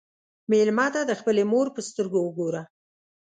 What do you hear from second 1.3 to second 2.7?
مور په سترګو وګوره.